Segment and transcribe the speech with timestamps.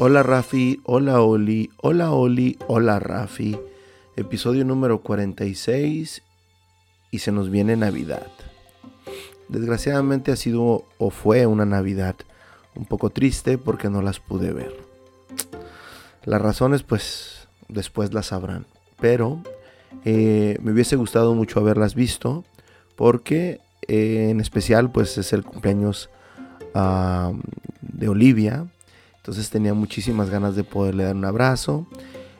[0.00, 3.58] Hola Rafi, hola Oli, hola Oli, hola Rafi.
[4.14, 6.22] Episodio número 46
[7.10, 8.28] y se nos viene Navidad.
[9.48, 12.14] Desgraciadamente ha sido o fue una Navidad
[12.76, 14.72] un poco triste porque no las pude ver.
[16.24, 18.66] Las razones pues después las sabrán.
[19.00, 19.42] Pero
[20.04, 22.44] eh, me hubiese gustado mucho haberlas visto
[22.94, 26.08] porque eh, en especial pues es el cumpleaños
[27.82, 28.68] de Olivia.
[29.28, 31.86] Entonces tenía muchísimas ganas de poderle dar un abrazo.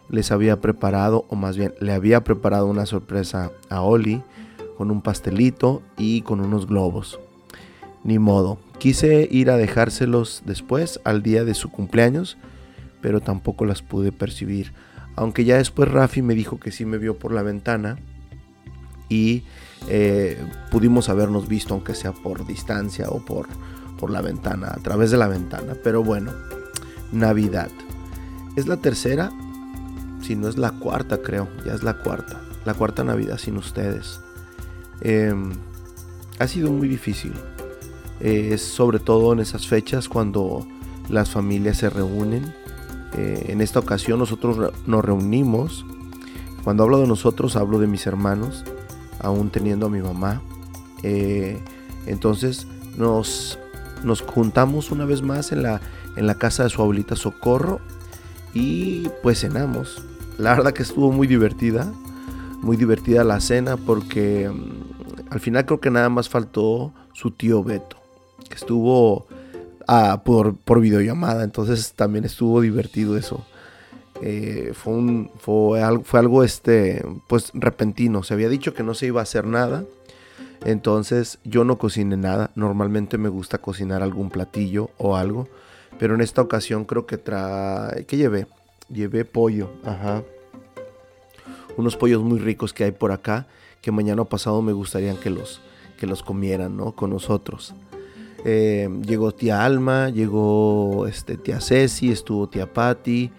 [0.09, 4.23] Les había preparado, o más bien le había preparado una sorpresa a Oli
[4.79, 7.21] con un pastelito y con unos globos.
[8.05, 12.39] Ni modo, quise ir a dejárselos después, al día de su cumpleaños,
[13.03, 14.73] pero tampoco las pude percibir.
[15.15, 17.99] Aunque ya después Rafi me dijo que sí me vio por la ventana
[19.11, 19.43] y
[19.89, 23.47] eh, pudimos habernos visto, aunque sea por distancia o por,
[24.01, 25.75] por la ventana, a través de la ventana.
[25.85, 26.33] Pero bueno,
[27.13, 27.71] Navidad.
[28.57, 29.31] Es la tercera,
[30.23, 32.41] si no es la cuarta, creo, ya es la cuarta.
[32.65, 34.21] La cuarta Navidad sin ustedes.
[35.01, 35.53] Em,
[36.39, 37.33] ha sido muy difícil.
[38.21, 40.67] Eh, es sobre todo en esas fechas cuando
[41.09, 42.53] las familias se reúnen
[43.17, 45.85] eh, en esta ocasión nosotros nos reunimos.
[46.65, 48.65] Cuando hablo de nosotros, hablo de mis hermanos,
[49.21, 50.43] aún teniendo a mi mamá.
[51.03, 51.59] Eh,
[52.07, 53.59] entonces nos,
[54.05, 55.81] nos juntamos una vez más en la,
[56.17, 57.81] en la casa de su abuelita Socorro
[58.55, 60.03] y pues cenamos.
[60.39, 61.93] La verdad que estuvo muy divertida,
[62.61, 67.63] muy divertida la cena porque mm, al final creo que nada más faltó su tío
[67.65, 67.97] Beto,
[68.49, 69.27] que estuvo
[70.25, 71.45] por, por, videollamada.
[71.45, 73.45] Entonces también estuvo divertido eso.
[74.21, 75.31] Eh, fue, un,
[75.81, 78.23] algo, fue algo este, pues repentino.
[78.23, 79.85] Se había dicho que no se iba a hacer nada.
[80.65, 82.51] Entonces yo no cociné nada.
[82.55, 85.49] Normalmente me gusta cocinar algún platillo o algo.
[85.99, 88.05] Pero en esta ocasión creo que trae...
[88.07, 88.47] ¿Qué llevé?
[88.93, 89.71] Llevé pollo.
[89.85, 90.23] Ajá.
[91.77, 93.47] Unos pollos muy ricos que hay por acá.
[93.81, 95.61] Que mañana pasado me gustaría que los,
[95.99, 96.93] que los comieran, ¿no?
[96.93, 97.75] Con nosotros.
[98.45, 103.31] Eh, llegó tía Alma, llegó este, tía Ceci, estuvo tía Patti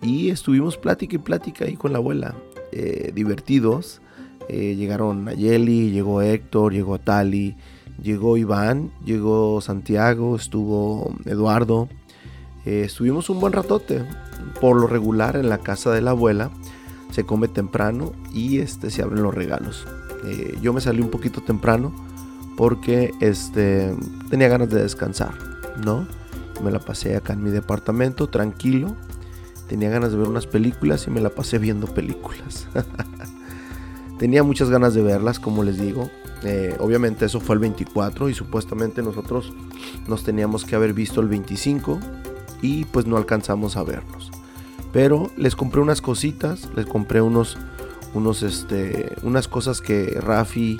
[0.00, 2.34] y estuvimos plática y plática ahí con la abuela,
[2.72, 4.00] eh, divertidos.
[4.48, 7.56] Eh, llegaron Nayeli, llegó Héctor, llegó Tali,
[8.02, 11.88] llegó Iván, llegó Santiago, estuvo Eduardo.
[12.64, 14.04] estuvimos un buen ratote.
[14.60, 16.50] Por lo regular en la casa de la abuela
[17.10, 19.86] se come temprano y este, se abren los regalos.
[20.62, 21.92] yo me salí un poquito temprano
[22.56, 23.94] porque este,
[24.30, 25.34] tenía ganas de descansar,
[25.84, 26.06] ¿no?
[26.62, 28.96] Me la pasé acá en mi departamento, tranquilo.
[29.68, 32.66] Tenía ganas de ver unas películas y me la pasé viendo películas.
[34.18, 36.10] tenía muchas ganas de verlas, como les digo.
[36.44, 39.52] Eh, obviamente eso fue el 24 y supuestamente nosotros
[40.06, 41.98] nos teníamos que haber visto el 25
[42.62, 44.30] y pues no alcanzamos a vernos.
[44.92, 47.58] Pero les compré unas cositas, les compré unos,
[48.14, 50.78] unos, este, unas cosas que Rafi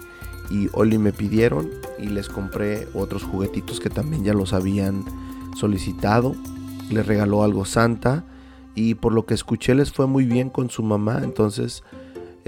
[0.50, 1.68] y Oli me pidieron
[1.98, 5.04] y les compré otros juguetitos que también ya los habían
[5.56, 6.34] solicitado.
[6.90, 8.24] Les regaló algo Santa
[8.74, 11.82] y por lo que escuché les fue muy bien con su mamá, entonces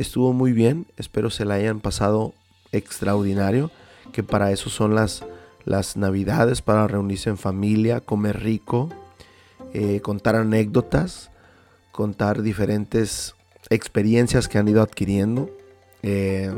[0.01, 2.35] estuvo muy bien, espero se la hayan pasado
[2.73, 3.71] extraordinario,
[4.13, 5.25] que para eso son las,
[5.65, 8.89] las navidades, para reunirse en familia, comer rico,
[9.73, 11.31] eh, contar anécdotas,
[11.93, 13.35] contar diferentes
[13.69, 15.51] experiencias que han ido adquiriendo.
[16.03, 16.53] Eh,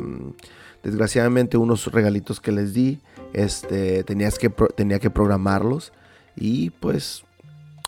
[0.82, 2.98] Desgraciadamente unos regalitos que les di,
[3.32, 5.92] este, tenías que, tenía que programarlos
[6.34, 7.22] y pues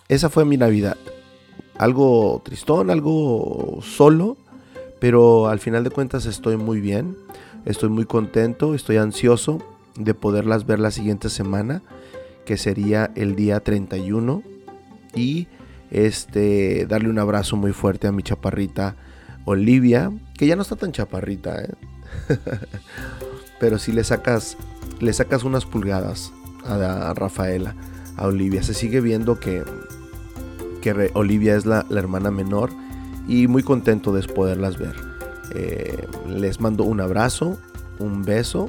[0.09, 0.97] esa fue mi Navidad.
[1.76, 4.37] Algo tristón, algo solo,
[5.04, 7.15] pero al final de cuentas estoy muy bien,
[7.66, 9.59] estoy muy contento, estoy ansioso
[9.97, 11.82] de poderlas ver la siguiente semana,
[12.47, 14.43] que sería el día 31
[15.14, 15.47] y
[15.91, 18.96] este darle un abrazo muy fuerte a mi chaparrita
[19.44, 21.75] Olivia, que ya no está tan chaparrita, ¿eh?
[23.61, 24.56] Pero si le sacas,
[25.00, 26.32] le sacas unas pulgadas
[26.64, 27.75] a, Rafaela,
[28.17, 29.64] a Olivia, se sigue viendo que,
[30.81, 32.70] que Olivia es la, hermana menor
[33.26, 34.94] y muy contento de poderlas ver.
[35.55, 37.59] Eh, les mando un abrazo,
[37.99, 38.69] un beso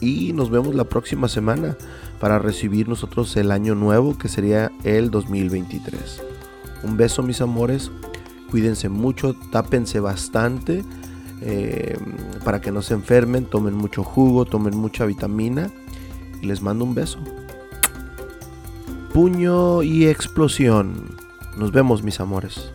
[0.00, 1.76] y nos vemos la próxima semana
[2.20, 6.22] para recibir nosotros el año nuevo que sería el 2023.
[6.82, 7.90] Un beso mis amores,
[8.50, 10.84] cuídense mucho, tápense bastante
[11.40, 11.96] eh,
[12.44, 15.70] para que no se enfermen, tomen mucho jugo, tomen mucha vitamina
[16.42, 17.18] y les mando un beso.
[19.12, 21.16] Puño y explosión.
[21.56, 22.70] Nos vemos mis amores.